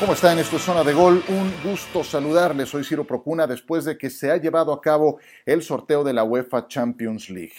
¿Cómo 0.00 0.14
están? 0.14 0.38
Esto 0.38 0.56
es 0.56 0.62
Zona 0.62 0.82
de 0.82 0.94
Gol. 0.94 1.22
Un 1.28 1.52
gusto 1.62 2.02
saludarles. 2.02 2.70
Soy 2.70 2.84
Ciro 2.84 3.06
Procuna 3.06 3.46
después 3.46 3.84
de 3.84 3.98
que 3.98 4.08
se 4.08 4.30
ha 4.30 4.38
llevado 4.38 4.72
a 4.72 4.80
cabo 4.80 5.18
el 5.44 5.62
sorteo 5.62 6.02
de 6.02 6.14
la 6.14 6.24
UEFA 6.24 6.68
Champions 6.68 7.28
League. 7.28 7.52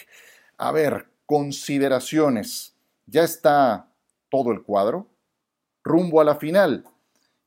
A 0.57 0.71
ver, 0.71 1.05
consideraciones. 1.27 2.73
Ya 3.05 3.23
está 3.23 3.87
todo 4.31 4.51
el 4.51 4.63
cuadro 4.63 5.05
rumbo 5.83 6.19
a 6.19 6.23
la 6.23 6.33
final 6.33 6.83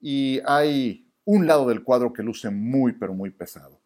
y 0.00 0.40
hay 0.46 1.04
un 1.24 1.48
lado 1.48 1.66
del 1.66 1.82
cuadro 1.82 2.12
que 2.12 2.22
luce 2.22 2.50
muy 2.50 2.92
pero 2.92 3.14
muy 3.14 3.30
pesado. 3.30 3.80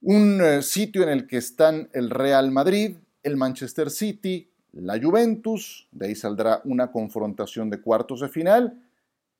Un 0.00 0.40
eh, 0.40 0.62
sitio 0.62 1.02
en 1.02 1.08
el 1.08 1.26
que 1.26 1.38
están 1.38 1.88
el 1.92 2.10
Real 2.10 2.52
Madrid, 2.52 2.98
el 3.24 3.36
Manchester 3.36 3.90
City, 3.90 4.48
la 4.74 4.96
Juventus, 5.02 5.88
de 5.90 6.06
ahí 6.06 6.14
saldrá 6.14 6.60
una 6.62 6.92
confrontación 6.92 7.68
de 7.68 7.80
cuartos 7.80 8.20
de 8.20 8.28
final 8.28 8.80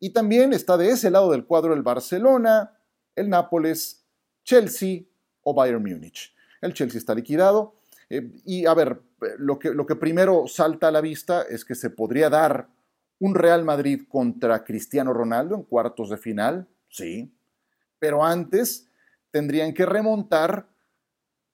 y 0.01 0.11
también 0.11 0.53
está 0.53 0.77
de 0.77 0.91
ese 0.91 1.11
lado 1.11 1.31
del 1.31 1.45
cuadro 1.45 1.75
el 1.75 1.83
Barcelona, 1.83 2.79
el 3.17 3.29
Nápoles, 3.29 4.05
Chelsea 4.45 5.03
o 5.43 5.55
Bayern 5.55 5.83
Múnich. 5.83 6.35
El 6.61 6.75
Chelsea 6.75 6.99
está 6.99 7.15
liquidado. 7.15 7.75
Eh, 8.11 8.31
y 8.45 8.67
a 8.67 8.75
ver, 8.75 9.01
lo 9.39 9.59
que, 9.59 9.71
lo 9.71 9.87
que 9.87 9.97
primero 9.97 10.47
salta 10.47 10.89
a 10.89 10.93
la 10.93 11.01
vista 11.01 11.43
es 11.43 11.65
que 11.65 11.75
se 11.75 11.91
podría 11.91 12.31
dar 12.31 12.69
un 13.19 13.35
Real 13.35 13.65
Madrid 13.65 14.03
contra 14.09 14.65
Cristiano 14.65 15.13
Ronaldo 15.13 15.57
en 15.57 15.65
cuartos 15.65 16.11
de 16.11 16.17
final, 16.17 16.69
sí, 16.89 17.33
pero 17.99 18.25
antes 18.25 18.89
tendrían 19.31 19.75
que 19.75 19.87
remontar 19.87 20.69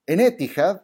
en 0.06 0.20
Etihad 0.20 0.83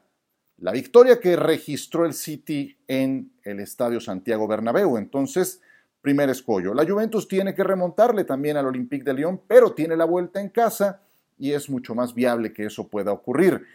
la 0.57 0.73
victoria 0.73 1.21
que 1.21 1.37
registró 1.37 2.05
el 2.05 2.15
City 2.15 2.79
en 2.87 3.33
el 3.45 3.61
Estadio 3.61 4.01
Santiago 4.01 4.47
Bernabéu. 4.47 4.97
Entonces, 4.97 5.61
primer 6.01 6.31
escollo. 6.31 6.75
La 6.75 6.87
Juventus 6.87 7.29
tiene 7.29 7.55
que 7.55 7.65
remontarle 7.65 8.25
también 8.25 8.57
al 8.57 8.67
Olympique 8.67 9.05
de 9.05 9.15
Lyon, 9.15 9.41
pero 9.47 9.73
tiene 9.73 9.97
la 9.97 10.05
vuelta 10.05 10.41
en 10.41 10.49
casa 10.49 11.03
y 11.39 11.53
es 11.53 11.71
mucho 11.71 11.95
más 11.95 12.15
viable 12.15 12.53
que 12.53 12.67
eso 12.67 12.89
pueda 12.89 13.13
ocurrir. 13.13 13.67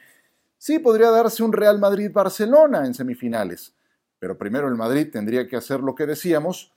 Sí, 0.58 0.80
podría 0.80 1.12
darse 1.12 1.44
un 1.44 1.54
Real 1.54 1.80
Madrid-Barcelona 1.80 2.86
en 2.86 2.94
semifinales, 2.94 3.74
pero 4.20 4.38
primero 4.38 4.68
el 4.68 4.76
Madrid 4.76 5.10
tendría 5.12 5.48
que 5.48 5.56
hacer 5.56 5.82
lo 5.82 5.96
que 5.96 6.06
decíamos, 6.06 6.74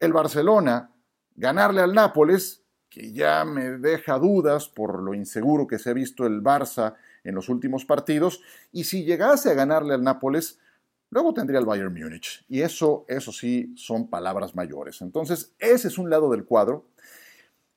el 0.00 0.12
Barcelona 0.12 0.90
ganarle 1.34 1.80
al 1.80 1.94
Nápoles, 1.94 2.62
que 2.88 3.12
ya 3.12 3.44
me 3.44 3.78
deja 3.78 4.18
dudas 4.18 4.68
por 4.68 5.02
lo 5.02 5.14
inseguro 5.14 5.66
que 5.66 5.78
se 5.78 5.90
ha 5.90 5.94
visto 5.94 6.26
el 6.26 6.42
Barça 6.42 6.94
en 7.24 7.34
los 7.34 7.48
últimos 7.48 7.84
partidos, 7.84 8.40
y 8.70 8.84
si 8.84 9.04
llegase 9.04 9.50
a 9.50 9.54
ganarle 9.54 9.94
al 9.94 10.04
Nápoles, 10.04 10.58
Luego 11.14 11.32
tendría 11.32 11.60
el 11.60 11.64
Bayern 11.64 11.94
Múnich. 11.94 12.44
Y 12.48 12.60
eso, 12.60 13.04
eso 13.06 13.30
sí, 13.30 13.72
son 13.76 14.08
palabras 14.08 14.56
mayores. 14.56 15.00
Entonces, 15.00 15.52
ese 15.60 15.86
es 15.86 15.96
un 15.96 16.10
lado 16.10 16.28
del 16.28 16.44
cuadro. 16.44 16.86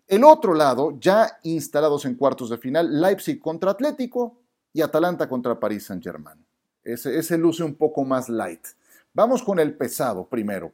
El 0.08 0.24
otro 0.24 0.56
lado, 0.56 0.98
ya 1.00 1.38
instalados 1.44 2.06
en 2.06 2.16
cuartos 2.16 2.50
de 2.50 2.58
final, 2.58 3.00
Leipzig 3.00 3.40
contra 3.40 3.70
Atlético 3.70 4.40
y 4.74 4.82
Atalanta 4.82 5.30
contra 5.30 5.60
París 5.60 5.86
Saint-Germain. 5.86 6.44
Ese, 6.84 7.16
ese 7.16 7.38
luce 7.38 7.64
un 7.64 7.76
poco 7.76 8.04
más 8.04 8.28
light. 8.28 8.66
Vamos 9.14 9.44
con 9.44 9.60
el 9.60 9.76
pesado 9.76 10.28
primero, 10.28 10.74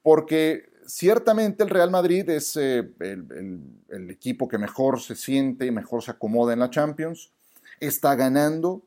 porque 0.00 0.70
ciertamente 0.86 1.64
el 1.64 1.70
Real 1.70 1.90
Madrid 1.90 2.30
es 2.30 2.56
eh, 2.56 2.88
el, 3.00 3.60
el 3.88 4.10
equipo 4.10 4.46
que 4.46 4.56
mejor 4.56 5.00
se 5.00 5.16
siente 5.16 5.66
y 5.66 5.72
mejor 5.72 6.04
se 6.04 6.12
acomoda 6.12 6.52
en 6.52 6.60
la 6.60 6.70
Champions. 6.70 7.32
Está 7.80 8.14
ganando, 8.14 8.82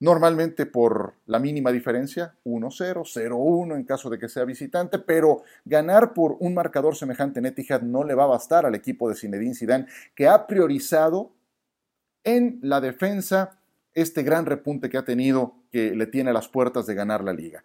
normalmente 0.00 0.66
por 0.66 1.14
la 1.26 1.38
mínima 1.38 1.72
diferencia, 1.72 2.34
1-0, 2.44 3.02
0-1 3.04 3.76
en 3.76 3.84
caso 3.84 4.10
de 4.10 4.18
que 4.18 4.28
sea 4.28 4.44
visitante, 4.44 4.98
pero 4.98 5.42
ganar 5.64 6.12
por 6.12 6.36
un 6.40 6.54
marcador 6.54 6.96
semejante 6.96 7.38
en 7.38 7.46
Etihad 7.46 7.82
no 7.82 8.04
le 8.04 8.14
va 8.14 8.24
a 8.24 8.28
bastar 8.28 8.66
al 8.66 8.74
equipo 8.74 9.08
de 9.08 9.16
Zinedine 9.16 9.54
Zidane, 9.54 9.86
que 10.14 10.28
ha 10.28 10.46
priorizado 10.46 11.32
en 12.24 12.58
la 12.62 12.80
defensa 12.80 13.58
este 13.94 14.22
gran 14.22 14.44
repunte 14.44 14.90
que 14.90 14.98
ha 14.98 15.04
tenido, 15.04 15.54
que 15.72 15.94
le 15.94 16.06
tiene 16.06 16.32
las 16.32 16.48
puertas 16.48 16.86
de 16.86 16.94
ganar 16.94 17.24
la 17.24 17.32
liga. 17.32 17.64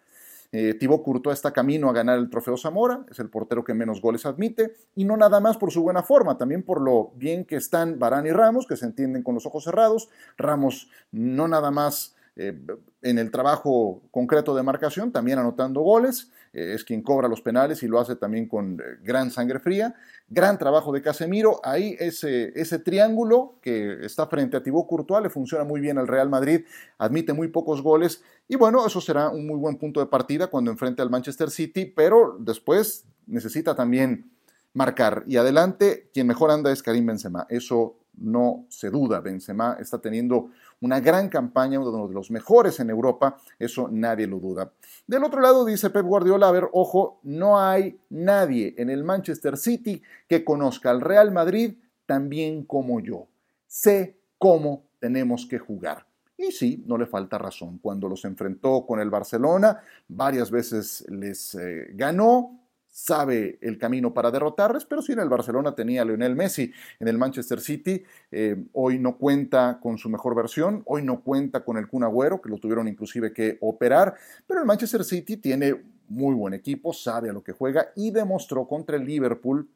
Eh, 0.54 0.74
Thibaut 0.74 1.26
está 1.28 1.50
camino 1.50 1.88
a 1.88 1.94
ganar 1.94 2.18
el 2.18 2.28
trofeo 2.28 2.58
Zamora, 2.58 3.06
es 3.10 3.18
el 3.18 3.30
portero 3.30 3.64
que 3.64 3.72
menos 3.72 4.02
goles 4.02 4.26
admite, 4.26 4.74
y 4.94 5.04
no 5.04 5.16
nada 5.16 5.40
más 5.40 5.56
por 5.56 5.72
su 5.72 5.82
buena 5.82 6.02
forma, 6.02 6.36
también 6.36 6.62
por 6.62 6.80
lo 6.80 7.10
bien 7.16 7.46
que 7.46 7.56
están 7.56 7.98
Barán 7.98 8.26
y 8.26 8.32
Ramos, 8.32 8.66
que 8.66 8.76
se 8.76 8.84
entienden 8.84 9.22
con 9.22 9.34
los 9.34 9.46
ojos 9.46 9.64
cerrados. 9.64 10.10
Ramos 10.36 10.90
no 11.10 11.48
nada 11.48 11.70
más 11.70 12.14
eh, 12.34 12.58
en 13.02 13.18
el 13.18 13.30
trabajo 13.30 14.02
concreto 14.10 14.54
de 14.54 14.62
marcación, 14.62 15.12
también 15.12 15.38
anotando 15.38 15.82
goles, 15.82 16.30
eh, 16.54 16.72
es 16.74 16.82
quien 16.82 17.02
cobra 17.02 17.28
los 17.28 17.42
penales 17.42 17.82
y 17.82 17.88
lo 17.88 18.00
hace 18.00 18.16
también 18.16 18.48
con 18.48 18.80
eh, 18.80 18.84
gran 19.02 19.30
sangre 19.30 19.58
fría. 19.58 19.94
Gran 20.28 20.58
trabajo 20.58 20.92
de 20.92 21.02
Casemiro, 21.02 21.60
ahí 21.62 21.94
ese, 21.98 22.58
ese 22.58 22.78
triángulo 22.78 23.56
que 23.60 23.98
está 24.04 24.26
frente 24.28 24.56
a 24.56 24.62
Thibaut 24.62 24.86
Courtois 24.86 25.22
le 25.22 25.28
funciona 25.28 25.64
muy 25.64 25.80
bien 25.80 25.98
al 25.98 26.08
Real 26.08 26.30
Madrid, 26.30 26.64
admite 26.96 27.34
muy 27.34 27.48
pocos 27.48 27.82
goles 27.82 28.22
y 28.48 28.56
bueno, 28.56 28.86
eso 28.86 29.00
será 29.02 29.28
un 29.28 29.46
muy 29.46 29.58
buen 29.58 29.76
punto 29.76 30.00
de 30.00 30.06
partida 30.06 30.46
cuando 30.46 30.70
enfrente 30.70 31.02
al 31.02 31.10
Manchester 31.10 31.50
City, 31.50 31.84
pero 31.84 32.36
después 32.38 33.04
necesita 33.26 33.74
también 33.74 34.30
marcar. 34.72 35.24
Y 35.26 35.36
adelante, 35.36 36.08
quien 36.14 36.26
mejor 36.26 36.50
anda 36.50 36.72
es 36.72 36.82
Karim 36.82 37.06
Benzema, 37.06 37.46
eso 37.50 37.96
no 38.18 38.66
se 38.68 38.90
duda. 38.90 39.20
Benzema 39.20 39.76
está 39.80 39.98
teniendo 39.98 40.50
una 40.80 41.00
gran 41.00 41.28
campaña, 41.28 41.80
uno 41.80 42.08
de 42.08 42.14
los 42.14 42.30
mejores 42.30 42.80
en 42.80 42.90
Europa, 42.90 43.38
eso 43.58 43.88
nadie 43.90 44.26
lo 44.26 44.38
duda. 44.38 44.72
Del 45.06 45.24
otro 45.24 45.40
lado 45.40 45.64
dice 45.64 45.90
Pep 45.90 46.04
Guardiola, 46.04 46.48
a 46.48 46.52
ver, 46.52 46.68
ojo, 46.72 47.20
no 47.22 47.60
hay 47.60 47.98
nadie 48.10 48.74
en 48.78 48.90
el 48.90 49.04
Manchester 49.04 49.56
City 49.56 50.02
que 50.28 50.44
conozca 50.44 50.90
al 50.90 51.00
Real 51.00 51.32
Madrid 51.32 51.74
tan 52.06 52.28
bien 52.28 52.64
como 52.64 53.00
yo. 53.00 53.28
Sé 53.66 54.16
cómo 54.38 54.84
tenemos 54.98 55.46
que 55.46 55.58
jugar. 55.58 56.06
Y 56.36 56.50
sí, 56.50 56.82
no 56.86 56.98
le 56.98 57.06
falta 57.06 57.38
razón. 57.38 57.78
Cuando 57.78 58.08
los 58.08 58.24
enfrentó 58.24 58.84
con 58.84 58.98
el 58.98 59.10
Barcelona, 59.10 59.80
varias 60.08 60.50
veces 60.50 61.04
les 61.08 61.54
eh, 61.54 61.90
ganó, 61.94 62.61
sabe 62.92 63.58
el 63.62 63.78
camino 63.78 64.12
para 64.12 64.30
derrotarles, 64.30 64.84
pero 64.84 65.00
si 65.00 65.12
en 65.12 65.20
el 65.20 65.30
Barcelona 65.30 65.74
tenía 65.74 66.02
a 66.02 66.04
Lionel 66.04 66.36
Messi, 66.36 66.70
en 67.00 67.08
el 67.08 67.16
Manchester 67.16 67.58
City 67.58 68.04
eh, 68.30 68.64
hoy 68.74 68.98
no 68.98 69.16
cuenta 69.16 69.80
con 69.82 69.96
su 69.96 70.10
mejor 70.10 70.36
versión, 70.36 70.82
hoy 70.84 71.02
no 71.02 71.22
cuenta 71.22 71.64
con 71.64 71.78
el 71.78 71.88
Kun 71.88 72.04
Agüero, 72.04 72.42
que 72.42 72.50
lo 72.50 72.58
tuvieron 72.58 72.86
inclusive 72.86 73.32
que 73.32 73.56
operar, 73.62 74.14
pero 74.46 74.60
el 74.60 74.66
Manchester 74.66 75.04
City 75.04 75.38
tiene 75.38 75.74
muy 76.08 76.34
buen 76.34 76.52
equipo, 76.52 76.92
sabe 76.92 77.30
a 77.30 77.32
lo 77.32 77.42
que 77.42 77.52
juega 77.52 77.88
y 77.96 78.10
demostró 78.10 78.68
contra 78.68 78.96
el 78.96 79.06
Liverpool 79.06 79.68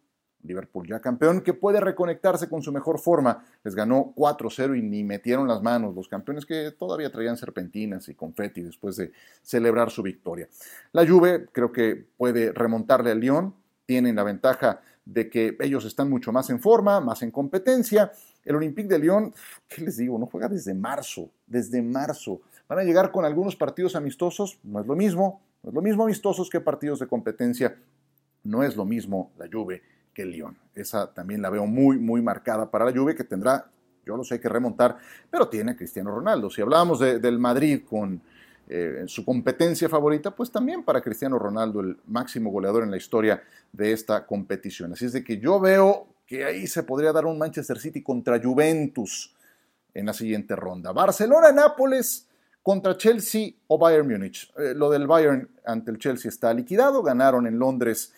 Liverpool 0.43 0.87
ya 0.87 1.01
campeón, 1.01 1.41
que 1.41 1.55
puede 1.55 1.81
reconectarse 1.81 2.49
con 2.49 2.63
su 2.63 2.73
mejor 2.73 2.99
forma. 2.99 3.45
Les 3.65 3.75
ganó 3.75 4.13
4-0 4.15 4.79
y 4.79 4.83
ni 4.83 5.05
metieron 5.05 5.49
las 5.49 5.63
manos 5.63 5.95
los 5.95 6.09
campeones 6.09 6.47
que 6.47 6.71
todavía 6.73 7.11
traían 7.11 7.37
serpentinas 7.37 8.09
y 8.09 8.15
confeti 8.15 8.63
después 8.63 8.97
de 8.97 9.13
celebrar 9.43 9.91
su 9.91 10.03
victoria. 10.03 10.49
La 10.93 11.07
Juve 11.07 11.47
creo 11.53 11.73
que 11.73 12.07
puede 12.17 12.53
remontarle 12.53 13.11
al 13.11 13.21
Lyon, 13.21 13.55
tienen 13.85 14.17
la 14.17 14.23
ventaja 14.23 14.81
de 15.05 15.31
que 15.31 15.57
ellos 15.61 15.85
están 15.85 16.11
mucho 16.11 16.33
más 16.33 16.51
en 16.51 16.61
forma, 16.61 17.01
más 17.01 17.23
en 17.23 17.31
competencia. 17.31 18.13
El 18.45 18.57
Olympique 18.57 18.89
de 18.89 18.99
Lyon, 18.99 19.33
¿qué 19.69 19.83
les 19.83 19.97
digo? 19.97 20.19
No 20.19 20.27
juega 20.27 20.49
desde 20.49 20.75
marzo, 20.75 21.31
desde 21.47 21.83
marzo. 21.83 22.41
Van 22.69 22.81
a 22.81 22.85
llegar 22.85 23.13
con 23.13 23.25
algunos 23.25 23.55
partidos 23.55 23.95
amistosos, 23.95 24.59
no 24.65 24.81
es 24.81 24.87
lo 24.87 24.97
mismo, 24.97 25.41
no 25.63 25.71
es 25.71 25.75
lo 25.75 25.83
mismo 25.83 26.05
amistosos 26.05 26.51
que 26.51 26.61
partidos 26.61 26.99
de 26.99 27.07
competencia, 27.07 27.77
no 28.43 28.65
es 28.65 28.77
lo 28.77 28.85
mismo 28.85 29.31
la 29.39 29.49
Juve 29.51 29.83
que 30.17 30.23
el 30.23 30.31
Lyon. 30.31 30.57
Esa 30.75 31.13
también 31.13 31.43
la 31.43 31.51
veo 31.51 31.67
muy, 31.67 31.99
muy 31.99 32.23
marcada 32.23 32.71
para 32.71 32.87
la 32.87 32.93
Juve, 32.93 33.15
que 33.15 33.23
tendrá, 33.23 33.71
yo 34.07 34.17
lo 34.17 34.25
sé, 34.25 34.41
que 34.41 34.49
remontar, 34.49 34.97
pero 35.31 35.47
tiene 35.47 35.73
a 35.73 35.77
Cristiano 35.77 36.11
Ronaldo. 36.11 36.49
Si 36.49 36.63
hablábamos 36.63 37.01
del 37.01 37.39
Madrid 37.39 37.83
con 37.87 38.23
eh, 38.67 39.05
su 39.09 39.27
competencia 39.27 39.91
favorita, 39.91 40.31
pues 40.31 40.51
también 40.51 40.85
para 40.85 41.03
Cristiano 41.03 41.39
Ronaldo, 41.39 41.81
el 41.81 41.99
máximo 42.07 42.51
goleador 42.51 42.83
en 42.83 42.91
la 42.91 42.97
historia 42.97 43.43
de 43.71 43.93
esta 43.93 44.25
competición. 44.25 44.95
Así 44.95 45.05
es 45.05 45.13
de 45.13 45.23
que 45.23 45.37
yo 45.37 45.61
veo 45.61 46.07
que 46.27 46.47
ahí 46.47 46.67
se 46.67 46.83
podría 46.83 47.13
dar 47.13 47.27
un 47.27 47.37
Manchester 47.37 47.79
City 47.79 48.03
contra 48.03 48.41
Juventus 48.43 49.37
en 49.93 50.07
la 50.07 50.15
siguiente 50.15 50.57
ronda. 50.57 50.93
Barcelona, 50.93 51.53
Nápoles 51.53 52.27
contra 52.63 52.97
Chelsea 52.97 53.51
o 53.67 53.77
Bayern 53.77 54.09
Múnich. 54.09 54.51
Eh, 54.57 54.73
lo 54.75 54.89
del 54.89 55.07
Bayern 55.07 55.47
ante 55.67 55.91
el 55.91 55.99
Chelsea 55.99 56.31
está 56.31 56.55
liquidado, 56.55 57.03
ganaron 57.03 57.47
en 57.47 57.59
Londres 57.59 58.15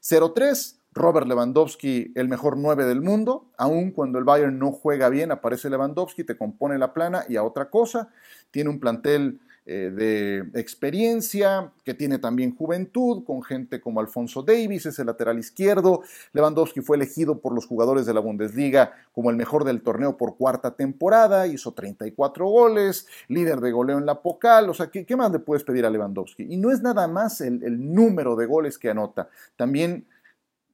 0-3. 0.00 0.76
Robert 0.94 1.26
Lewandowski, 1.26 2.12
el 2.14 2.28
mejor 2.28 2.56
9 2.58 2.84
del 2.84 3.00
mundo, 3.00 3.46
aun 3.56 3.92
cuando 3.92 4.18
el 4.18 4.24
Bayern 4.24 4.58
no 4.58 4.72
juega 4.72 5.08
bien, 5.08 5.30
aparece 5.30 5.70
Lewandowski, 5.70 6.24
te 6.24 6.36
compone 6.36 6.78
la 6.78 6.92
plana 6.92 7.24
y 7.28 7.36
a 7.36 7.44
otra 7.44 7.70
cosa. 7.70 8.10
Tiene 8.50 8.68
un 8.68 8.78
plantel 8.78 9.40
eh, 9.64 9.92
de 9.94 10.60
experiencia, 10.60 11.72
que 11.84 11.94
tiene 11.94 12.18
también 12.18 12.54
juventud, 12.54 13.24
con 13.24 13.42
gente 13.42 13.80
como 13.80 14.00
Alfonso 14.00 14.42
Davis, 14.42 14.86
es 14.86 14.98
el 14.98 15.06
lateral 15.06 15.38
izquierdo. 15.38 16.02
Lewandowski 16.32 16.80
fue 16.80 16.96
elegido 16.96 17.40
por 17.40 17.54
los 17.54 17.66
jugadores 17.66 18.04
de 18.04 18.12
la 18.12 18.20
Bundesliga 18.20 18.92
como 19.12 19.30
el 19.30 19.36
mejor 19.36 19.64
del 19.64 19.80
torneo 19.82 20.16
por 20.16 20.36
cuarta 20.36 20.74
temporada, 20.74 21.46
hizo 21.46 21.72
34 21.72 22.44
goles, 22.44 23.06
líder 23.28 23.60
de 23.60 23.70
goleo 23.70 23.98
en 23.98 24.06
la 24.06 24.20
Pocal, 24.20 24.68
o 24.68 24.74
sea, 24.74 24.90
¿qué, 24.90 25.16
más 25.16 25.30
le 25.30 25.38
puedes 25.38 25.62
pedir 25.64 25.86
a 25.86 25.90
Lewandowski? 25.90 26.44
Y 26.50 26.56
no 26.56 26.72
es 26.72 26.82
nada 26.82 27.06
más 27.06 27.40
el 27.40 27.94
número 27.94 28.34
de 28.34 28.46
goles 28.46 28.78
que 28.78 28.90
anota, 28.90 29.28
también 29.56 30.06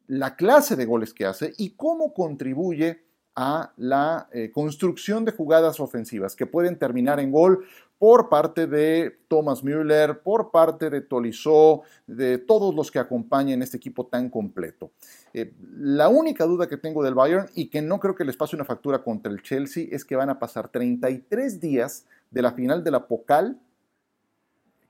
la 0.09 0.37
clase 0.37 0.75
de 0.75 0.85
goles 0.85 1.15
que 1.15 1.27
hace 1.27 1.55
y 1.57 1.71
cómo 1.71 2.13
contribuye 2.13 3.03
a 3.37 3.73
la 3.77 4.29
eh, 4.33 4.51
construcción 4.51 5.25
de 5.25 5.31
jugadas 5.31 5.79
ofensivas 5.79 6.35
que 6.35 6.47
pueden 6.47 6.77
terminar 6.77 7.21
en 7.21 7.31
gol 7.31 7.65
por 7.97 8.29
parte 8.29 8.67
de 8.67 9.17
Thomas 9.29 9.63
Müller, 9.63 10.21
por 10.21 10.51
parte 10.51 10.91
de 10.91 11.03
Tolisso, 11.03 11.83
de 12.07 12.39
todos 12.39 12.75
los 12.75 12.91
que 12.91 12.99
acompañan 12.99 13.63
este 13.63 13.77
equipo 13.77 14.07
tan 14.07 14.29
completo. 14.29 14.91
Eh, 15.33 15.53
la 15.77 16.09
única 16.09 16.45
duda 16.45 16.69
que 16.69 16.77
tengo 16.77 17.05
del 17.05 17.15
Bayern 17.15 17.49
y 17.55 17.69
que 17.69 17.83
no 17.83 18.01
creo 18.01 18.15
que 18.15 18.25
les 18.25 18.37
pase 18.37 18.57
una 18.57 18.65
factura 18.65 19.03
contra 19.03 19.31
el 19.31 19.43
Chelsea 19.43 19.87
es 19.91 20.05
que 20.05 20.17
van 20.17 20.31
a 20.31 20.39
pasar 20.39 20.69
33 20.69 21.61
días 21.61 22.07
de 22.31 22.43
la 22.43 22.53
final 22.53 22.83
de 22.83 22.91
la 22.91 23.07
Pocal 23.07 23.61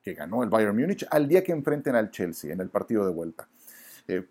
que 0.03 0.15
ganó 0.15 0.43
el 0.43 0.49
Bayern 0.49 0.75
Múnich 0.75 1.06
al 1.11 1.29
día 1.29 1.44
que 1.44 1.53
enfrenten 1.53 1.94
al 1.94 2.11
Chelsea 2.11 2.53
en 2.53 2.61
el 2.61 2.70
partido 2.70 3.05
de 3.05 3.12
vuelta. 3.12 3.49
Eh, 4.08 4.26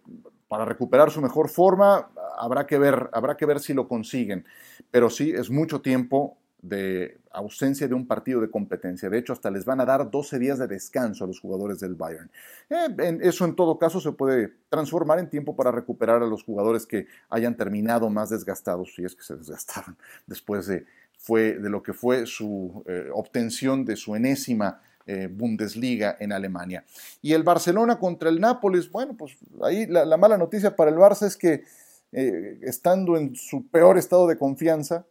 para 0.47 0.65
recuperar 0.65 1.11
su 1.11 1.21
mejor 1.21 1.49
forma 1.49 2.09
habrá 2.37 2.65
que 2.65 2.77
ver, 2.77 3.09
habrá 3.13 3.35
que 3.35 3.45
ver 3.45 3.59
si 3.59 3.73
lo 3.73 3.87
consiguen, 3.87 4.45
pero 4.91 5.09
sí 5.09 5.31
es 5.31 5.49
mucho 5.49 5.81
tiempo 5.81 6.37
de 6.61 7.19
ausencia 7.31 7.87
de 7.87 7.93
un 7.93 8.07
partido 8.07 8.41
de 8.41 8.49
competencia. 8.49 9.09
De 9.09 9.17
hecho, 9.19 9.33
hasta 9.33 9.51
les 9.51 9.65
van 9.65 9.79
a 9.79 9.85
dar 9.85 10.09
12 10.09 10.39
días 10.39 10.57
de 10.57 10.67
descanso 10.67 11.23
a 11.23 11.27
los 11.27 11.39
jugadores 11.39 11.79
del 11.79 11.95
Bayern. 11.95 12.31
Eh, 12.69 13.19
eso 13.21 13.45
en 13.45 13.55
todo 13.55 13.77
caso 13.77 13.99
se 13.99 14.11
puede 14.11 14.53
transformar 14.69 15.19
en 15.19 15.29
tiempo 15.29 15.55
para 15.55 15.71
recuperar 15.71 16.23
a 16.23 16.27
los 16.27 16.43
jugadores 16.43 16.85
que 16.85 17.07
hayan 17.29 17.55
terminado 17.55 18.09
más 18.09 18.29
desgastados, 18.29 18.93
si 18.95 19.03
es 19.05 19.15
que 19.15 19.23
se 19.23 19.35
desgastaron 19.35 19.97
después 20.27 20.67
de, 20.67 20.85
fue, 21.17 21.53
de 21.53 21.69
lo 21.69 21.83
que 21.83 21.93
fue 21.93 22.25
su 22.25 22.83
eh, 22.87 23.09
obtención 23.13 23.85
de 23.85 23.95
su 23.95 24.15
enésima 24.15 24.81
eh, 25.07 25.27
Bundesliga 25.31 26.17
en 26.19 26.31
Alemania. 26.31 26.83
Y 27.21 27.33
el 27.33 27.43
Barcelona 27.43 27.97
contra 27.97 28.29
el 28.29 28.39
Nápoles, 28.39 28.91
bueno, 28.91 29.15
pues 29.17 29.37
ahí 29.63 29.87
la, 29.87 30.17
mala 30.17 30.37
noticia 30.37 30.75
para 30.75 30.91
el 30.91 30.97
Barça 30.97 31.25
es 31.25 31.35
que 31.35 31.63
estando 32.09 33.17
en 33.17 33.35
su 33.35 33.67
peor 33.67 33.97
estado 33.97 34.27
de 34.27 34.37
confianza, 34.37 35.05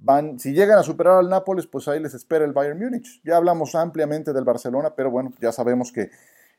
Van, 0.00 0.38
si 0.38 0.52
llegan 0.52 0.78
a 0.78 0.82
superar 0.82 1.18
al 1.18 1.28
Nápoles, 1.28 1.66
pues 1.66 1.88
ahí 1.88 2.00
les 2.00 2.14
espera 2.14 2.44
el 2.44 2.52
Bayern 2.52 2.78
Múnich. 2.78 3.20
Ya 3.24 3.36
hablamos 3.36 3.74
ampliamente 3.74 4.32
del 4.32 4.44
Barcelona, 4.44 4.94
pero 4.94 5.10
bueno, 5.10 5.32
ya 5.40 5.50
sabemos 5.50 5.92
que 5.92 6.10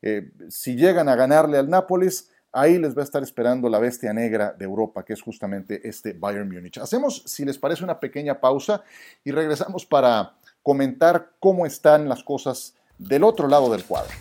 eh, 0.01 0.31
si 0.49 0.75
llegan 0.75 1.07
a 1.07 1.15
ganarle 1.15 1.57
al 1.57 1.69
Nápoles, 1.69 2.31
ahí 2.51 2.77
les 2.77 2.97
va 2.97 3.01
a 3.01 3.05
estar 3.05 3.23
esperando 3.23 3.69
la 3.69 3.79
bestia 3.79 4.11
negra 4.11 4.53
de 4.57 4.65
Europa, 4.65 5.05
que 5.05 5.13
es 5.13 5.21
justamente 5.21 5.87
este 5.87 6.13
Bayern 6.13 6.49
Múnich. 6.49 6.79
Hacemos, 6.79 7.23
si 7.25 7.45
les 7.45 7.57
parece, 7.57 7.83
una 7.83 7.99
pequeña 7.99 8.41
pausa 8.41 8.83
y 9.23 9.31
regresamos 9.31 9.85
para 9.85 10.35
comentar 10.69 11.31
cómo 11.39 11.65
están 11.65 12.07
las 12.07 12.23
cosas 12.23 12.75
del 12.99 13.23
otro 13.23 13.47
lado 13.47 13.71
del 13.71 13.83
cuadro. 13.85 14.13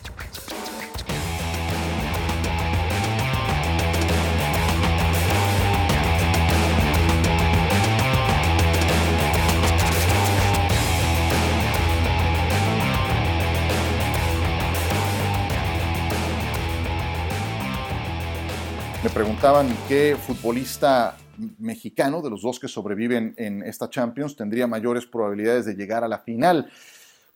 Me 19.03 19.09
preguntaban 19.11 19.67
qué 19.87 20.17
futbolista 20.19 21.15
mexicano 21.57 22.21
de 22.21 22.29
los 22.29 22.41
dos 22.41 22.59
que 22.59 22.67
sobreviven 22.67 23.33
en 23.37 23.63
esta 23.63 23.89
Champions 23.89 24.35
tendría 24.35 24.67
mayores 24.67 25.05
probabilidades 25.05 25.65
de 25.65 25.75
llegar 25.75 26.03
a 26.03 26.07
la 26.07 26.19
final. 26.19 26.69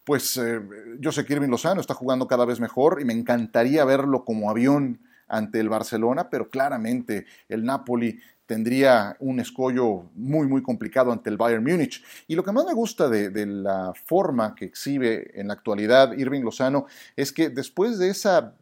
Pues 0.03 0.37
eh, 0.37 0.59
yo 0.99 1.11
sé 1.11 1.25
que 1.25 1.33
Irving 1.33 1.49
Lozano 1.49 1.81
está 1.81 1.93
jugando 1.93 2.27
cada 2.27 2.45
vez 2.45 2.59
mejor 2.59 2.99
y 3.01 3.05
me 3.05 3.13
encantaría 3.13 3.85
verlo 3.85 4.25
como 4.25 4.49
avión 4.49 4.99
ante 5.27 5.59
el 5.59 5.69
Barcelona, 5.69 6.29
pero 6.29 6.49
claramente 6.49 7.25
el 7.47 7.63
Napoli 7.63 8.19
tendría 8.45 9.15
un 9.19 9.39
escollo 9.39 10.09
muy, 10.15 10.47
muy 10.47 10.61
complicado 10.61 11.11
ante 11.11 11.29
el 11.29 11.37
Bayern 11.37 11.63
Múnich. 11.63 12.03
Y 12.27 12.35
lo 12.35 12.43
que 12.43 12.51
más 12.51 12.65
me 12.65 12.73
gusta 12.73 13.07
de, 13.07 13.45
la 13.45 13.93
forma 14.05 14.53
que 14.53 14.65
exhibe 14.65 15.39
en 15.39 15.47
la 15.47 15.53
actualidad 15.53 16.11
Irving 16.17 16.41
Lozano 16.41 16.85
es 17.15 17.31
que 17.31 17.49
después 17.49 17.97
de 17.97 18.09
esa 18.09 18.55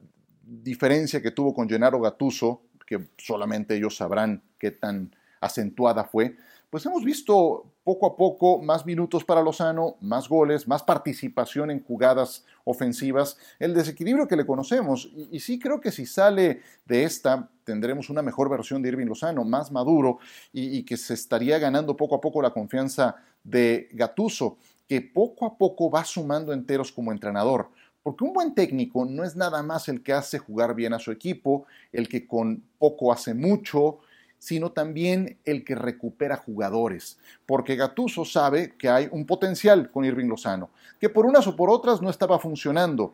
diferencia 0.44 1.22
que 1.22 1.32
tuvo 1.32 1.54
con 1.54 1.68
Gennaro 1.68 2.00
Gattuso 2.00 2.62
que 2.92 3.08
solamente 3.18 3.76
ellos 3.76 3.96
sabrán 3.96 4.44
qué 4.60 4.72
tan 4.72 5.16
acentuada 5.42 6.06
fue, 6.06 6.38
pues 6.70 6.86
hemos 6.86 7.04
visto 7.04 7.66
poco 7.84 8.06
a 8.06 8.16
poco 8.16 8.62
más 8.62 8.86
minutos 8.86 9.26
para 9.26 9.42
Lozano, 9.42 9.98
más 10.00 10.30
goles, 10.30 10.68
más 10.70 10.84
participación 10.84 11.70
en 11.70 11.84
jugadas 11.84 12.46
ofensivas, 12.64 13.38
el 13.60 13.74
desequilibrio 13.74 14.28
que 14.28 14.38
le 14.38 14.46
conocemos. 14.46 15.10
Y, 15.32 15.42
sí 15.42 15.60
creo 15.60 15.82
que 15.82 15.92
si 15.92 16.06
sale 16.06 16.62
de 16.86 17.04
esta, 17.04 17.50
tendremos 17.66 18.10
una 18.10 18.22
mejor 18.22 18.50
versión 18.50 18.82
de 18.82 18.90
Irving 18.90 19.08
Lozano, 19.08 19.44
más 19.44 19.70
maduro 19.70 20.20
y, 20.54 20.78
y 20.78 20.84
que 20.84 20.96
se 20.96 21.14
estaría 21.14 21.60
ganando 21.60 21.98
poco 21.98 22.16
a 22.16 22.22
poco 22.22 22.42
la 22.42 22.52
confianza 22.52 23.18
de 23.44 23.90
Gatuso, 23.92 24.58
que 24.88 25.02
poco 25.02 25.46
a 25.46 25.58
poco 25.58 25.90
va 25.90 26.06
sumando 26.06 26.54
enteros 26.54 26.92
como 26.92 27.12
entrenador. 27.12 27.70
Porque 28.04 28.24
un 28.24 28.34
buen 28.34 28.56
técnico 28.56 29.06
no 29.06 29.24
es 29.24 29.36
nada 29.36 29.62
más 29.62 29.90
el 29.90 30.02
que 30.02 30.14
hace 30.14 30.40
jugar 30.40 30.74
bien 30.74 30.94
a 30.94 31.00
su 31.00 31.12
equipo, 31.12 31.66
el 31.92 32.08
que 32.08 32.26
con 32.26 32.64
poco 32.80 33.12
hace 33.12 33.34
mucho, 33.34 34.00
sino 34.42 34.72
también 34.72 35.38
el 35.46 35.64
que 35.64 35.76
recupera 35.76 36.36
jugadores. 36.36 37.20
Porque 37.46 37.76
Gatuso 37.76 38.26
sabe 38.26 38.74
que 38.76 38.90
hay 38.90 39.08
un 39.12 39.28
potencial 39.28 39.92
con 39.92 40.04
Irving 40.04 40.26
Lozano, 40.26 40.72
que 41.00 41.10
por 41.10 41.28
unas 41.28 41.46
o 41.46 41.56
por 41.56 41.70
otras 41.70 42.02
no 42.02 42.10
estaba 42.10 42.40
funcionando 42.40 43.14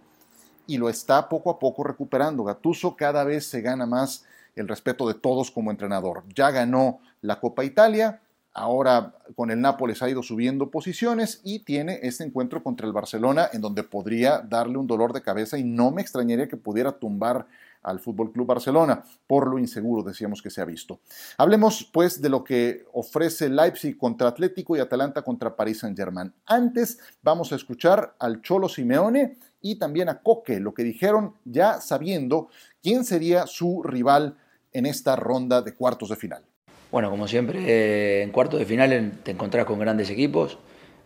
y 0.68 0.77
lo 0.77 0.88
está 0.88 1.27
poco 1.27 1.50
a 1.50 1.59
poco 1.59 1.83
recuperando. 1.83 2.45
Gatuso 2.45 2.95
cada 2.95 3.25
vez 3.25 3.45
se 3.45 3.59
gana 3.59 3.85
más 3.85 4.24
el 4.56 4.69
respeto 4.69 5.06
de 5.06 5.15
todos 5.15 5.51
como 5.51 5.69
entrenador. 5.69 6.24
Ya 6.33 6.50
ganó 6.50 7.01
la 7.21 7.41
Copa 7.41 7.65
Italia, 7.65 8.21
Ahora 8.57 9.13
con 9.35 9.51
el 9.51 9.62
Nápoles 9.62 10.01
ha 10.01 10.09
ido 10.09 10.24
subiendo 10.24 10.71
posiciones 10.71 11.41
y 11.44 11.59
tiene 11.59 12.00
este 12.01 12.24
encuentro 12.24 12.63
contra 12.63 12.88
el 12.88 12.91
Barcelona 12.91 13.47
en 13.53 13.62
donde 13.62 13.83
podría 13.83 14.39
darle 14.39 14.79
un 14.79 14.88
dolor 14.88 15.13
de 15.13 15.21
cabeza 15.21 15.59
y 15.59 15.63
no 15.63 15.91
me 15.91 16.01
extrañaría 16.01 16.48
que 16.48 16.57
pudiera 16.57 16.93
tumbar 16.93 17.46
al 17.84 18.00
Fútbol 18.00 18.31
Club 18.31 18.48
Barcelona 18.48 19.03
por 19.25 19.48
lo 19.48 19.60
inseguro 19.60 20.03
decíamos 20.03 20.41
que 20.41 20.50
se 20.50 20.62
ha 20.62 20.65
visto. 20.65 21.00
Hablemos 21.38 21.89
pues 21.91 22.22
de 22.22 22.29
lo 22.29 22.43
que 22.43 22.86
ofrece 22.93 23.50
Leipzig 23.50 23.98
contra 23.98 24.29
Atlético 24.29 24.75
y 24.75 24.79
Atalanta 24.79 25.22
contra 25.22 25.55
París 25.55 25.79
Saint-Germain. 25.79 26.34
Antes 26.46 27.00
vamos 27.22 27.51
a 27.51 27.55
escuchar 27.55 28.15
al 28.19 28.41
Cholo 28.41 28.69
Simeone 28.69 29.38
y 29.62 29.75
también 29.75 30.10
a 30.10 30.19
Coque, 30.22 30.60
lo 30.60 30.74
que 30.74 30.84
dijeron 30.84 31.34
ya 31.46 31.81
sabiendo 31.81 32.50
quién 32.81 33.03
sería 33.03 33.48
su 33.48 33.84
rival 33.84 34.38
en 34.72 34.86
esta 34.86 35.15
ronda 35.15 35.62
de 35.62 35.74
cuartos 35.74 36.10
de 36.10 36.15
final. 36.15 36.43
Bueno, 36.91 37.10
como 37.10 37.27
siempre, 37.27 37.60
eh, 37.67 38.24
en 38.24 38.31
cuartos 38.31 38.60
de 38.60 38.65
final 38.65 39.19
te 39.24 39.31
encontrás 39.31 39.65
con 39.65 39.79
grandes 39.79 40.10
equipos. 40.10 40.57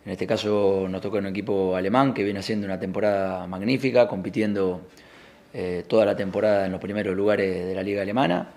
En 0.04 0.12
este 0.12 0.26
caso 0.26 0.86
nos 0.88 1.00
toca 1.00 1.18
un 1.18 1.26
equipo 1.26 1.76
alemán 1.76 2.12
que 2.12 2.24
viene 2.24 2.40
haciendo 2.40 2.66
una 2.66 2.78
temporada 2.78 3.46
magnífica, 3.46 4.08
compitiendo 4.08 4.82
eh, 5.54 5.84
toda 5.86 6.06
la 6.06 6.16
temporada 6.16 6.66
en 6.66 6.72
los 6.72 6.80
primeros 6.80 7.14
lugares 7.14 7.66
de 7.66 7.74
la 7.74 7.82
liga 7.82 8.02
alemana 8.02 8.48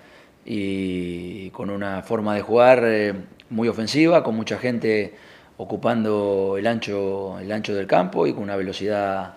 y 0.46 1.50
con 1.50 1.70
una 1.70 2.02
forma 2.04 2.36
de 2.36 2.42
jugar 2.42 2.84
eh, 2.86 3.14
muy 3.50 3.68
ofensiva, 3.68 4.24
con 4.24 4.36
mucha 4.36 4.58
gente 4.58 5.14
ocupando 5.58 6.56
el 6.58 6.68
ancho, 6.68 7.40
el 7.40 7.52
ancho 7.52 7.74
del 7.76 7.88
campo 7.88 8.28
y 8.28 8.34
con 8.34 8.44
una 8.44 8.56
velocidad 8.56 9.34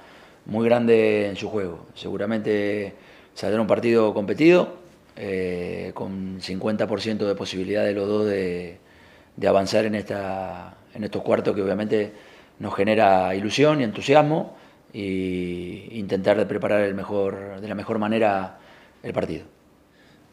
muy 0.47 0.67
grande 0.67 1.29
en 1.29 1.37
su 1.37 1.49
juego. 1.49 1.87
Seguramente 1.95 2.95
saldrá 3.35 3.61
un 3.61 3.67
partido 3.67 4.15
competido, 4.15 4.77
eh, 5.17 5.91
con 5.95 6.41
50% 6.41 7.27
de 7.27 7.35
posibilidad 7.35 7.85
de 7.85 7.93
los 7.93 8.07
dos 8.07 8.27
de, 8.27 8.79
avanzar 9.47 9.85
en, 9.85 9.97
esta, 9.97 10.77
en 10.95 11.05
estos 11.05 11.23
cuartos 11.23 11.55
que 11.55 11.63
obviamente 11.63 12.13
nos 12.61 12.75
genera 12.75 13.35
ilusión 13.35 13.81
y 13.81 13.85
entusiasmo 13.85 14.57
e 14.93 15.89
intentar 15.93 16.37
de 16.37 16.47
preparar 16.47 16.81
el 16.83 16.95
mejor, 16.95 17.61
de 17.61 17.69
la 17.69 17.75
mejor 17.75 17.99
manera 17.99 18.59
el 19.03 19.13
partido. 19.13 19.58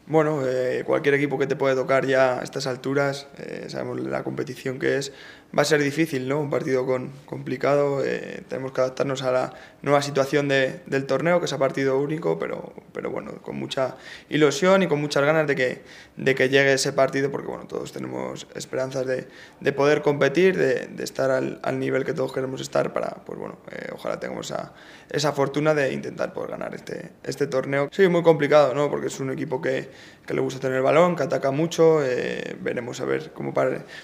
Bueno, 0.08 0.46
eh, 0.46 0.84
cualquier 0.86 1.16
equipo 1.16 1.36
que 1.36 1.48
te 1.48 1.56
puede 1.56 1.74
tocar 1.74 2.06
ya 2.06 2.38
a 2.38 2.44
estas 2.44 2.68
alturas, 2.68 3.26
eh, 3.38 3.64
sabemos 3.68 3.98
la 3.98 4.22
competición 4.22 4.78
que 4.78 4.98
es, 4.98 5.12
va 5.56 5.62
a 5.62 5.64
ser 5.64 5.82
difícil, 5.82 6.28
¿no? 6.28 6.38
Un 6.38 6.48
partido 6.48 6.86
con, 6.86 7.10
complicado, 7.24 8.04
eh, 8.04 8.44
tenemos 8.48 8.70
que 8.70 8.82
adaptarnos 8.82 9.22
a 9.22 9.32
la 9.32 9.54
nueva 9.82 10.02
situación 10.02 10.46
de, 10.46 10.80
del 10.86 11.06
torneo, 11.06 11.40
que 11.40 11.46
es 11.46 11.52
a 11.52 11.58
partido 11.58 11.98
único, 11.98 12.38
pero, 12.38 12.72
pero 12.92 13.10
bueno, 13.10 13.42
con 13.42 13.56
mucha 13.56 13.96
ilusión 14.28 14.84
y 14.84 14.86
con 14.86 15.00
muchas 15.00 15.24
ganas 15.24 15.48
de 15.48 15.56
que, 15.56 15.82
de 16.16 16.34
que 16.36 16.48
llegue 16.50 16.74
ese 16.74 16.92
partido, 16.92 17.32
porque 17.32 17.48
bueno, 17.48 17.66
todos 17.66 17.90
tenemos 17.90 18.46
esperanzas 18.54 19.06
de, 19.06 19.26
de 19.60 19.72
poder 19.72 20.02
competir, 20.02 20.56
de, 20.56 20.86
de 20.86 21.02
estar 21.02 21.32
al, 21.32 21.58
al, 21.64 21.80
nivel 21.80 22.04
que 22.04 22.12
todos 22.12 22.32
queremos 22.32 22.60
estar 22.60 22.92
para, 22.92 23.24
pues 23.24 23.40
bueno, 23.40 23.58
ojalá 23.92 24.20
tengamos 24.20 24.52
esa, 24.52 24.72
esa 25.10 25.32
fortuna 25.32 25.74
de 25.74 25.92
intentar 25.92 26.32
poder 26.32 26.52
ganar 26.52 26.76
este, 26.76 27.10
este 27.24 27.48
torneo. 27.48 27.88
Sí, 27.90 28.06
muy 28.06 28.22
complicado, 28.22 28.72
¿no? 28.72 28.88
Porque 28.88 29.08
es 29.08 29.18
un 29.18 29.30
equipo 29.30 29.60
que 29.60 29.95
que 30.26 30.34
le 30.34 30.40
gusta 30.40 30.60
tener 30.60 30.78
el 30.78 30.82
balón, 30.82 31.16
que 31.16 31.22
ataca 31.22 31.50
mucho. 31.50 32.04
Eh, 32.04 32.56
veremos 32.60 33.00
a 33.00 33.04
ver 33.04 33.32
cómo 33.32 33.54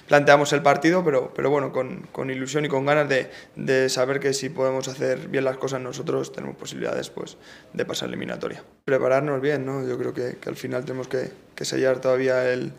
planteamos 0.08 0.52
el 0.52 0.62
partido, 0.62 1.04
pero, 1.04 1.32
pero 1.34 1.50
bueno, 1.50 1.72
con, 1.72 2.06
con 2.12 2.30
ilusión 2.30 2.64
y 2.64 2.68
con 2.68 2.86
ganas 2.86 3.08
de, 3.08 3.30
de, 3.56 3.88
saber 3.88 4.20
que 4.20 4.32
si 4.32 4.48
podemos 4.48 4.88
hacer 4.88 5.28
bien 5.28 5.44
las 5.44 5.56
cosas 5.56 5.80
nosotros, 5.80 6.32
tenemos 6.32 6.56
posibilidades 6.56 7.10
pues, 7.10 7.36
de 7.72 7.84
pasar 7.84 8.08
eliminatoria. 8.08 8.62
Prepararnos 8.84 9.40
bien, 9.40 9.66
¿no? 9.66 9.86
yo 9.86 9.98
creo 9.98 10.14
que, 10.14 10.36
que 10.40 10.48
al 10.48 10.56
final 10.56 10.84
tenemos 10.84 11.08
que, 11.08 11.32
que 11.54 11.64
sellar 11.64 12.00
todavía 12.00 12.50
el, 12.50 12.72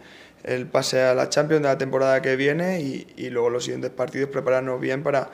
el, 0.43 0.65
pase 0.67 1.01
a 1.01 1.13
la 1.13 1.29
Champions 1.29 1.63
de 1.63 1.67
la 1.67 1.77
temporada 1.77 2.21
que 2.21 2.35
viene 2.37 2.81
y, 2.81 3.07
y 3.17 3.29
luego 3.29 3.49
los 3.49 3.65
siguientes 3.65 3.91
partidos 3.91 4.29
prepararnos 4.29 4.79
bien 4.79 5.03
para 5.03 5.31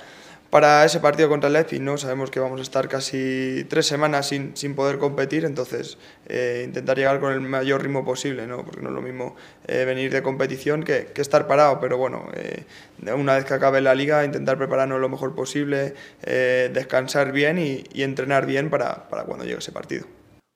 para 0.50 0.84
ese 0.84 1.00
partido 1.00 1.29
contra 1.29 1.48
el 1.48 1.53
Leipzig 1.53 1.82
no 1.82 1.98
sabemos 1.98 2.32
que 2.32 2.39
vamos 2.39 2.60
a 2.60 2.63
estar 2.63 2.88
casi 2.88 3.65
tres 3.70 3.86
semanas 3.86 4.27
sin, 4.27 4.58
sin 4.58 4.75
poder 4.75 4.98
competir, 4.98 5.46
entonces 5.46 5.98
eh, 6.25 6.63
intentar 6.65 6.98
llegar 6.98 7.20
con 7.20 7.34
el 7.34 7.41
mayor 7.41 7.84
ritmo 7.84 8.03
posible, 8.03 8.48
¿no? 8.48 8.65
porque 8.65 8.82
no 8.82 8.89
es 8.89 8.96
lo 8.96 9.01
mismo 9.01 9.36
eh, 9.68 9.86
venir 9.86 10.12
de 10.12 10.24
competición 10.24 10.84
que, 10.84 11.08
que, 11.13 11.22
estar 11.22 11.46
parado, 11.46 11.79
pero 11.79 11.98
bueno, 11.98 12.29
eh, 12.34 12.65
una 13.13 13.36
vez 13.36 13.46
que 13.46 13.53
acabe 13.53 13.79
la 13.82 13.94
liga 13.94 14.25
intentar 14.25 14.58
prepararnos 14.58 15.00
lo 15.00 15.10
mejor 15.10 15.36
posible, 15.36 15.94
descansar 16.22 17.32
bien 17.32 17.58
y, 17.58 17.84
y, 17.94 18.03
entrenar 18.03 18.46
bien 18.46 18.70
para, 18.70 19.08
para 19.08 19.25
cuando 19.25 19.46
llegue 19.46 19.60
ese 19.60 19.72
partido. 19.72 20.06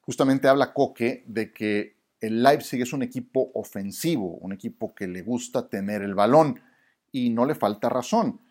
Justamente 0.01 0.47
habla 0.47 0.73
Coque 0.73 1.23
de 1.27 1.53
que 1.53 1.97
el 2.19 2.41
Leipzig 2.41 2.81
es 2.81 2.93
un 2.93 3.03
equipo 3.03 3.51
ofensivo, 3.53 4.37
un 4.37 4.53
equipo 4.53 4.95
que 4.95 5.07
le 5.07 5.21
gusta 5.21 5.69
tener 5.69 6.01
el 6.01 6.15
balón 6.15 6.59
y 7.11 7.29
no 7.29 7.45
le 7.45 7.53
falta 7.53 7.89
razón. 7.89 8.41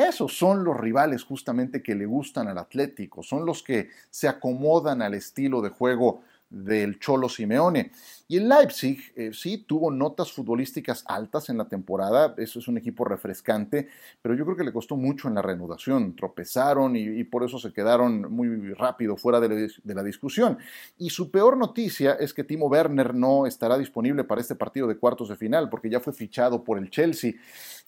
Esos 0.00 0.32
son 0.32 0.64
los 0.64 0.78
rivales 0.78 1.24
justamente 1.24 1.82
que 1.82 1.94
le 1.94 2.06
gustan 2.06 2.48
al 2.48 2.56
Atlético, 2.56 3.22
son 3.22 3.44
los 3.44 3.62
que 3.62 3.90
se 4.08 4.28
acomodan 4.28 5.02
al 5.02 5.12
estilo 5.12 5.60
de 5.60 5.68
juego 5.68 6.22
del 6.50 6.98
Cholo 6.98 7.28
Simeone. 7.28 7.92
Y 8.30 8.36
el 8.36 8.48
Leipzig 8.48 9.12
eh, 9.16 9.30
sí 9.32 9.58
tuvo 9.58 9.90
notas 9.90 10.30
futbolísticas 10.30 11.02
altas 11.08 11.48
en 11.48 11.58
la 11.58 11.66
temporada, 11.66 12.32
eso 12.36 12.60
es 12.60 12.68
un 12.68 12.78
equipo 12.78 13.04
refrescante, 13.04 13.88
pero 14.22 14.36
yo 14.36 14.44
creo 14.44 14.56
que 14.56 14.62
le 14.62 14.72
costó 14.72 14.96
mucho 14.96 15.26
en 15.26 15.34
la 15.34 15.42
reanudación, 15.42 16.14
tropezaron 16.14 16.94
y, 16.94 17.24
por 17.24 17.42
eso 17.42 17.58
se 17.58 17.72
quedaron 17.72 18.32
muy 18.32 18.72
rápido 18.74 19.16
fuera 19.16 19.40
de 19.40 19.68
la, 19.94 20.04
discusión. 20.04 20.58
Y 20.96 21.10
su 21.10 21.32
peor 21.32 21.56
noticia 21.56 22.12
es 22.12 22.32
que 22.32 22.44
Timo 22.44 22.66
Werner 22.66 23.14
no 23.14 23.46
estará 23.46 23.76
disponible 23.76 24.22
para 24.22 24.40
este 24.40 24.54
partido 24.54 24.86
de 24.86 24.96
cuartos 24.96 25.28
de 25.28 25.36
final, 25.36 25.68
porque 25.68 25.90
ya 25.90 25.98
fue 25.98 26.12
fichado 26.12 26.62
por 26.62 26.78
el 26.78 26.88
Chelsea. 26.88 27.34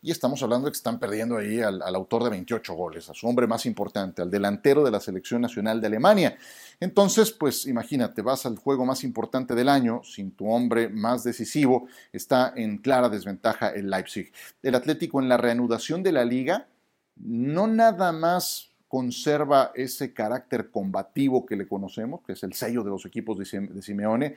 Y 0.04 0.11
estamos 0.11 0.42
hablando 0.42 0.66
de 0.66 0.73
que 0.73 0.76
están 0.76 0.99
perdiendo 0.99 1.37
ahí 1.37 1.61
al, 1.61 1.81
al 1.81 1.95
autor 1.95 2.25
de 2.25 2.31
28 2.31 2.75
goles, 2.75 3.09
a 3.09 3.14
su 3.14 3.28
hombre 3.28 3.47
más 3.47 3.64
importante, 3.66 4.23
al 4.23 4.31
delantero 4.33 4.83
de 4.83 4.90
la 4.90 4.99
selección 4.99 5.40
nacional 5.40 5.81
de 5.81 5.87
Alemania. 5.87 6.37
Entonces, 6.82 7.30
pues 7.30 7.66
imagínate, 7.66 8.22
vas 8.22 8.44
al 8.44 8.58
juego 8.58 8.84
más 8.84 9.04
importante 9.04 9.54
del 9.54 9.68
año 9.68 10.02
sin 10.02 10.32
tu 10.32 10.50
hombre 10.50 10.88
más 10.88 11.22
decisivo, 11.22 11.86
está 12.12 12.52
en 12.56 12.78
clara 12.78 13.08
desventaja 13.08 13.68
el 13.68 13.88
Leipzig. 13.88 14.32
El 14.64 14.74
Atlético 14.74 15.22
en 15.22 15.28
la 15.28 15.36
reanudación 15.36 16.02
de 16.02 16.10
la 16.10 16.24
liga 16.24 16.66
no 17.14 17.68
nada 17.68 18.10
más 18.10 18.72
conserva 18.88 19.70
ese 19.76 20.12
carácter 20.12 20.72
combativo 20.72 21.46
que 21.46 21.54
le 21.54 21.68
conocemos, 21.68 22.22
que 22.26 22.32
es 22.32 22.42
el 22.42 22.52
sello 22.52 22.82
de 22.82 22.90
los 22.90 23.06
equipos 23.06 23.38
de 23.38 23.80
Simeone, 23.80 24.34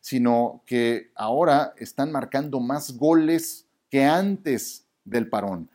sino 0.00 0.62
que 0.66 1.12
ahora 1.14 1.74
están 1.76 2.10
marcando 2.10 2.58
más 2.58 2.96
goles 2.96 3.68
que 3.88 4.04
antes 4.04 4.84
del 5.04 5.28
parón. 5.28 5.70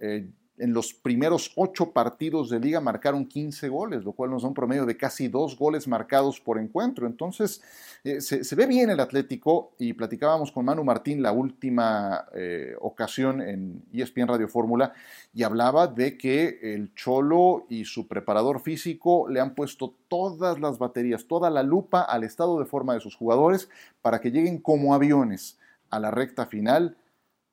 Eh, 0.00 0.28
en 0.58 0.74
los 0.74 0.92
primeros 0.92 1.52
ocho 1.56 1.92
partidos 1.92 2.50
de 2.50 2.60
liga 2.60 2.80
marcaron 2.80 3.26
15 3.26 3.68
goles, 3.68 4.04
lo 4.04 4.12
cual 4.12 4.30
nos 4.30 4.42
da 4.42 4.48
un 4.48 4.54
promedio 4.54 4.84
de 4.84 4.96
casi 4.96 5.28
dos 5.28 5.56
goles 5.56 5.88
marcados 5.88 6.40
por 6.40 6.58
encuentro. 6.58 7.06
Entonces, 7.06 7.62
eh, 8.04 8.20
se, 8.20 8.54
ve 8.54 8.66
bien 8.66 8.90
el 8.90 9.00
Atlético 9.00 9.72
y 9.78 9.94
platicábamos 9.94 10.52
con 10.52 10.64
Manu 10.64 10.84
Martín 10.84 11.22
la 11.22 11.32
última 11.32 12.26
eh, 12.34 12.74
ocasión 12.80 13.40
en 13.40 13.82
ESPN 13.92 14.28
Radio 14.28 14.46
Fórmula 14.46 14.92
y 15.32 15.42
hablaba 15.42 15.86
de 15.86 16.18
que 16.18 16.58
el 16.62 16.94
Cholo 16.94 17.66
y 17.70 17.84
su 17.84 18.06
preparador 18.06 18.60
físico 18.60 19.28
le 19.28 19.40
han 19.40 19.54
puesto 19.54 19.94
todas 20.08 20.60
las 20.60 20.78
baterías, 20.78 21.26
toda 21.26 21.48
la 21.48 21.62
lupa 21.62 22.02
al 22.02 22.24
estado 22.24 22.58
de 22.58 22.66
forma 22.66 22.94
de 22.94 23.00
sus 23.00 23.16
jugadores 23.16 23.70
para 24.02 24.20
que 24.20 24.30
lleguen 24.30 24.58
como 24.58 24.94
aviones 24.94 25.58
a 25.90 25.98
la 25.98 26.10
recta 26.10 26.46
final 26.46 26.96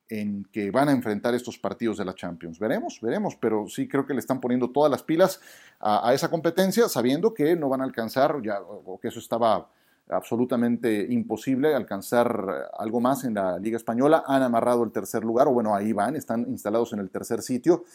en 0.09 0.43
que 0.51 0.71
van 0.71 0.89
a 0.89 0.91
enfrentar 0.91 1.35
estos 1.35 1.57
partidos 1.57 1.97
de 1.97 2.05
la 2.05 2.15
Champions. 2.15 2.59
Veremos, 2.59 2.99
veremos, 3.01 3.35
pero 3.35 3.67
sí 3.67 3.87
creo 3.87 4.05
que 4.05 4.13
le 4.13 4.19
están 4.19 4.41
poniendo 4.41 4.71
todas 4.71 4.89
las 4.89 5.03
pilas 5.03 5.39
a, 5.79 6.13
esa 6.13 6.29
competencia, 6.29 6.89
sabiendo 6.89 7.33
que 7.33 7.55
no 7.55 7.69
van 7.69 7.81
a 7.81 7.83
alcanzar, 7.83 8.41
ya, 8.41 8.59
o 8.61 8.99
que 8.99 9.09
eso 9.09 9.19
estaba 9.19 9.69
absolutamente 10.09 11.05
imposible, 11.09 11.75
alcanzar 11.75 12.69
algo 12.77 12.99
más 12.99 13.23
en 13.23 13.35
la 13.35 13.59
Liga 13.59 13.77
Española. 13.77 14.23
Han 14.25 14.41
amarrado 14.41 14.83
el 14.83 14.91
tercer 14.91 15.23
lugar, 15.23 15.47
o 15.47 15.51
bueno, 15.51 15.75
ahí 15.75 15.93
van, 15.93 16.15
están 16.15 16.45
instalados 16.49 16.91
en 16.93 16.99
el 16.99 17.11
tercer 17.11 17.43
sitio, 17.43 17.85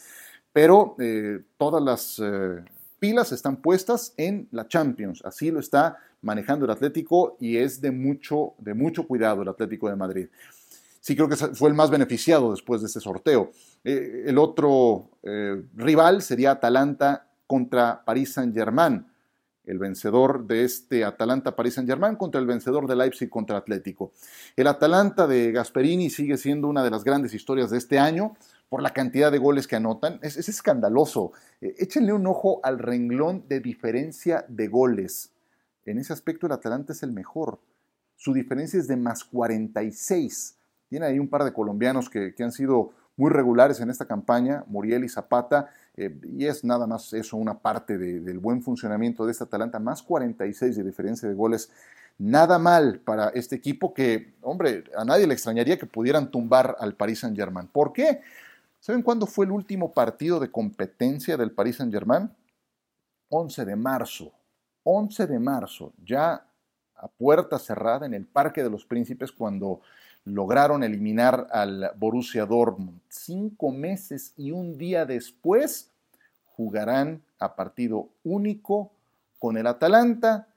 pero 0.53 0.95
eh, 0.99 1.41
todas 1.57 1.83
las 1.83 2.21
eh, 2.23 2.63
pilas 2.99 3.33
están 3.33 3.57
puestas 3.57 4.13
en 4.15 4.47
la 4.51 4.67
Champions. 4.69 5.21
Así 5.25 5.51
lo 5.51 5.59
está 5.59 5.97
manejando 6.21 6.63
el 6.65 6.71
Atlético 6.71 7.35
y 7.39 7.57
es 7.57 7.81
de 7.81 7.91
mucho, 7.91 8.53
de 8.57 8.73
mucho 8.73 9.05
cuidado 9.05 9.41
el 9.41 9.49
Atlético 9.49 9.89
de 9.89 9.95
Madrid 9.97 10.27
sí 11.05 11.15
creo 11.15 11.29
que 11.29 11.35
fue 11.35 11.69
el 11.69 11.75
más 11.75 11.91
beneficiado 11.91 12.49
después 12.49 12.81
de 12.81 12.87
ese 12.87 12.99
sorteo. 12.99 13.51
Eh, 13.83 14.23
el 14.25 14.39
otro 14.39 15.11
eh, 15.21 15.61
rival 15.75 16.23
sería 16.23 16.49
Atalanta 16.49 17.27
contra 17.45 18.03
Paris 18.03 18.33
Saint-Germain. 18.33 19.05
El 19.65 19.77
vencedor 19.77 20.47
de 20.47 20.63
este 20.63 21.05
Atalanta-Paris 21.05 21.75
Saint-Germain 21.75 22.15
contra 22.15 22.41
el 22.41 22.47
vencedor 22.47 22.87
de 22.87 22.95
Leipzig 22.95 23.29
contra 23.29 23.57
Atlético. 23.57 24.13
El 24.55 24.65
Atalanta 24.65 25.27
de 25.27 25.51
Gasperini 25.51 26.09
sigue 26.09 26.37
siendo 26.37 26.67
una 26.67 26.83
de 26.83 26.89
las 26.89 27.03
grandes 27.03 27.35
historias 27.35 27.69
de 27.69 27.77
este 27.77 27.99
año 27.99 28.35
por 28.67 28.81
la 28.81 28.89
cantidad 28.89 29.31
de 29.31 29.37
goles 29.37 29.67
que 29.67 29.75
anotan. 29.75 30.17
Es, 30.23 30.37
escandaloso. 30.49 31.33
Eh, 31.61 31.75
échenle 31.77 32.13
un 32.13 32.25
ojo 32.25 32.61
al 32.63 32.79
renglón 32.79 33.47
de 33.47 33.59
diferencia 33.59 34.43
de 34.47 34.67
goles. 34.69 35.29
En 35.85 35.99
ese 35.99 36.13
aspecto 36.13 36.47
el 36.47 36.53
Atalanta 36.53 36.93
es 36.93 37.03
el 37.03 37.11
mejor. 37.11 37.59
Su 38.15 38.33
diferencia 38.33 38.79
es 38.79 38.87
de 38.87 38.97
más 38.97 39.23
46 39.23 40.55
tiene 40.89 41.05
ahí 41.05 41.19
un 41.19 41.29
par 41.29 41.43
de 41.43 41.53
colombianos 41.53 42.09
que, 42.09 42.33
han 42.39 42.51
sido 42.51 42.91
muy 43.17 43.31
regulares 43.31 43.79
en 43.79 43.89
esta 43.89 44.05
campaña, 44.05 44.63
Muriel 44.67 45.03
y 45.03 45.09
Zapata, 45.09 45.69
eh, 45.95 46.17
y 46.23 46.45
es 46.45 46.63
nada 46.63 46.85
más 46.85 47.13
eso 47.13 47.37
una 47.37 47.59
parte 47.59 47.97
del 47.97 48.39
buen 48.39 48.61
funcionamiento 48.61 49.25
de 49.25 49.31
esta 49.31 49.45
Atalanta, 49.45 49.79
más 49.79 50.03
46 50.03 50.75
de 50.75 50.83
diferencia 50.83 51.27
de 51.27 51.35
goles. 51.35 51.71
Nada 52.17 52.59
mal 52.59 52.99
para 52.99 53.29
este 53.29 53.55
equipo 53.55 53.93
que, 53.93 54.35
hombre, 54.41 54.85
a 54.97 55.03
nadie 55.03 55.27
le 55.27 55.33
extrañaría 55.33 55.77
que 55.77 55.85
pudieran 55.85 56.31
tumbar 56.31 56.75
al 56.79 56.95
Paris 56.95 57.19
Saint-Germain. 57.19 57.67
¿Por 57.67 57.91
qué? 57.91 58.21
¿Saben 58.79 59.01
cuándo 59.01 59.25
fue 59.25 59.45
el 59.45 59.51
último 59.51 59.93
partido 59.93 60.39
de 60.39 60.51
competencia 60.51 61.37
del 61.37 61.51
Paris 61.51 61.77
Saint-Germain? 61.77 62.29
11 63.29 63.65
de 63.65 63.75
marzo. 63.75 64.31
11 64.83 65.27
de 65.27 65.39
marzo, 65.39 65.93
ya 66.05 66.45
a 66.95 67.07
puerta 67.07 67.57
cerrada 67.57 68.05
en 68.05 68.13
el 68.13 68.25
Parque 68.25 68.63
de 68.63 68.69
los 68.69 68.85
Príncipes, 68.85 69.31
cuando 69.31 69.81
lograron 70.25 70.83
eliminar 70.83 71.47
al 71.51 71.91
Borussia 71.97 72.45
Dortmund. 72.45 72.99
Cinco 73.07 73.71
meses 73.71 74.33
y 74.35 74.51
un 74.51 74.77
día 74.77 75.05
después 75.05 75.91
jugarán 76.55 77.21
a 77.39 77.55
partido 77.55 78.09
único 78.23 78.91
con 79.39 79.57
el 79.57 79.67
Atalanta 79.67 80.47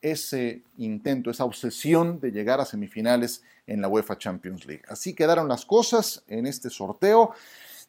ese 0.00 0.64
intento, 0.78 1.30
esa 1.30 1.44
obsesión 1.44 2.18
de 2.18 2.32
llegar 2.32 2.60
a 2.60 2.64
semifinales 2.64 3.42
en 3.68 3.80
la 3.80 3.88
UEFA 3.88 4.18
Champions 4.18 4.66
League. 4.66 4.82
Así 4.88 5.14
quedaron 5.14 5.48
las 5.48 5.64
cosas 5.64 6.24
en 6.26 6.46
este 6.46 6.68
sorteo. 6.68 7.32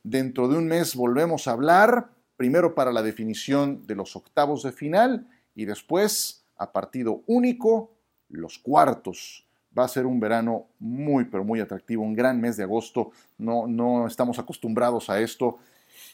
Dentro 0.03 0.47
de 0.47 0.57
un 0.57 0.67
mes 0.67 0.95
volvemos 0.95 1.47
a 1.47 1.53
hablar, 1.53 2.09
primero 2.37 2.75
para 2.75 2.91
la 2.91 3.01
definición 3.01 3.87
de 3.87 3.95
los 3.95 4.15
octavos 4.15 4.61
de 4.61 4.71
final 4.71 5.27
y 5.55 5.65
después 5.65 6.43
a 6.57 6.71
partido 6.71 7.23
único 7.25 7.91
los 8.29 8.59
cuartos 8.59 9.45
va 9.77 9.85
a 9.85 9.87
ser 9.87 10.05
un 10.05 10.19
verano 10.19 10.67
muy, 10.79 11.25
pero 11.25 11.43
muy 11.43 11.59
atractivo, 11.59 12.03
un 12.03 12.13
gran 12.13 12.39
mes 12.39 12.57
de 12.57 12.63
agosto. 12.63 13.11
No, 13.37 13.67
no 13.67 14.07
estamos 14.07 14.39
acostumbrados 14.39 15.09
a 15.09 15.19
esto. 15.19 15.57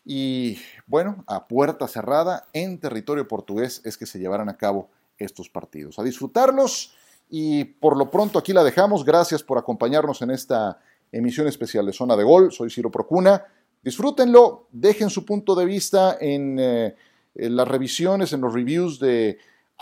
Y 0.06 0.58
bueno, 0.88 1.24
a 1.28 1.48
puerta 1.48 1.88
cerrada, 1.88 2.48
en 2.54 2.80
territorio 2.80 3.28
portugués, 3.28 3.82
es 3.86 3.98
que 3.98 4.06
se 4.06 4.20
llevarán 4.20 4.50
a 4.50 4.58
cabo 4.58 4.90
estos 5.18 5.50
partidos. 5.50 6.00
A 6.00 6.04
disfrutarlos 6.04 6.96
y 7.30 7.66
por 7.66 7.98
lo 7.98 8.10
pronto 8.10 8.40
aquí 8.40 8.54
la 8.54 8.64
dejamos. 8.64 9.06
Gracias 9.06 9.44
por 9.44 9.58
acompañarnos 9.58 10.22
en 10.22 10.32
esta 10.32 10.80
emisión 11.12 11.48
especial 11.48 11.86
de 11.86 11.94
Zona 11.94 12.16
de 12.16 12.24
Gol. 12.24 12.52
Soy 12.52 12.70
Ciro 12.70 12.90
Procuna. 12.90 13.46
Disfrútenlo, 13.82 14.68
dejen 14.72 15.10
su 15.10 15.26
punto 15.26 15.56
de 15.56 15.66
vista 15.66 16.18
en, 16.20 16.58
eh, 16.60 16.96
las 17.36 17.68
revisiones, 17.68 18.34
en 18.34 18.42
los 18.42 18.54
reviews 18.54 19.00
de 19.00 19.38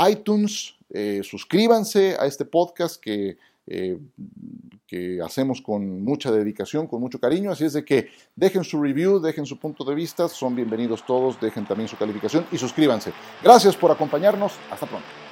iTunes. 0.07 0.75
Eh, 0.89 1.21
suscríbanse 1.23 2.15
a 2.19 2.25
este 2.25 2.45
podcast 2.45 3.01
que 3.01 3.37
eh, 3.67 3.99
que 4.87 5.19
hacemos 5.21 5.61
con 5.61 6.01
mucha 6.03 6.31
dedicación, 6.31 6.87
con 6.87 7.01
mucho 7.01 7.19
cariño. 7.19 7.51
Así 7.51 7.65
es 7.65 7.73
de 7.73 7.83
que 7.83 8.09
dejen 8.35 8.63
su 8.63 8.81
review, 8.81 9.19
dejen 9.19 9.45
su 9.45 9.59
punto 9.59 9.83
de 9.83 9.93
vista, 9.93 10.27
son 10.29 10.55
bienvenidos 10.55 11.05
todos, 11.05 11.39
dejen 11.39 11.65
también 11.65 11.89
su 11.89 11.97
calificación 11.97 12.45
y 12.51 12.57
suscríbanse. 12.57 13.11
Gracias 13.43 13.75
por 13.75 13.91
acompañarnos, 13.91 14.53
hasta 14.71 14.85
pronto. 14.85 15.26